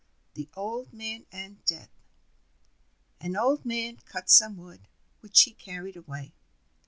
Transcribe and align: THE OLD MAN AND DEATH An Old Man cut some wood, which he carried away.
THE 0.33 0.49
OLD 0.55 0.93
MAN 0.93 1.27
AND 1.31 1.63
DEATH 1.63 1.91
An 3.19 3.35
Old 3.37 3.65
Man 3.65 3.97
cut 3.97 4.31
some 4.31 4.57
wood, 4.57 4.87
which 5.19 5.39
he 5.43 5.53
carried 5.53 5.95
away. 5.95 6.33